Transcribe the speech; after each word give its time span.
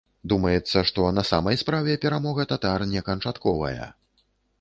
Думаецца, 0.31 0.79
што 0.89 1.03
на 1.17 1.23
самай 1.31 1.59
справе 1.63 1.93
перамога 2.05 2.45
татар 2.53 2.87
не 2.95 3.05
канчатковая. 3.11 3.85